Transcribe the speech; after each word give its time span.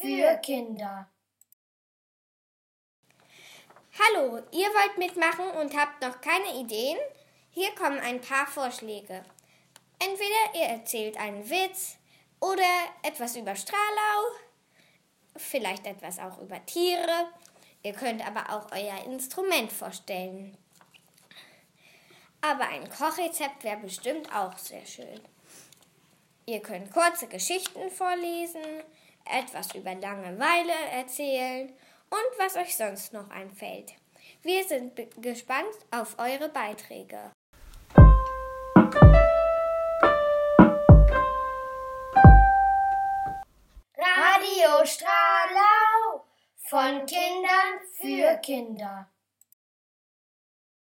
für 0.00 0.36
Kinder. 0.38 1.08
Hallo, 4.00 4.42
ihr 4.50 4.66
wollt 4.66 4.98
mitmachen 4.98 5.48
und 5.60 5.76
habt 5.76 6.02
noch 6.02 6.20
keine 6.20 6.58
Ideen? 6.58 6.98
Hier 7.50 7.72
kommen 7.76 8.00
ein 8.00 8.20
paar 8.20 8.48
Vorschläge. 8.48 9.22
Entweder 10.00 10.54
ihr 10.56 10.66
erzählt 10.76 11.16
einen 11.20 11.48
Witz 11.48 11.98
oder 12.40 12.66
etwas 13.04 13.36
über 13.36 13.54
Stralau, 13.54 14.24
vielleicht 15.36 15.86
etwas 15.86 16.18
auch 16.18 16.40
über 16.40 16.66
Tiere. 16.66 17.28
Ihr 17.84 17.92
könnt 17.92 18.26
aber 18.26 18.50
auch 18.50 18.72
euer 18.72 19.04
Instrument 19.04 19.70
vorstellen. 19.70 20.58
Aber 22.40 22.66
ein 22.66 22.90
Kochrezept 22.90 23.62
wäre 23.62 23.76
bestimmt 23.76 24.34
auch 24.34 24.58
sehr 24.58 24.84
schön. 24.84 25.20
Ihr 26.46 26.60
könnt 26.60 26.92
kurze 26.92 27.26
Geschichten 27.26 27.90
vorlesen, 27.90 28.60
etwas 29.24 29.74
über 29.74 29.94
Langeweile 29.94 30.74
erzählen 30.92 31.68
und 32.10 32.38
was 32.38 32.56
euch 32.56 32.76
sonst 32.76 33.14
noch 33.14 33.30
einfällt. 33.30 33.94
Wir 34.42 34.62
sind 34.64 34.92
gespannt 35.22 35.74
auf 35.90 36.18
eure 36.18 36.50
Beiträge. 36.50 37.32
Radio 43.96 44.84
Stralau 44.84 46.26
von 46.68 47.06
Kindern 47.06 47.80
für 47.98 48.36
Kinder. 48.42 49.08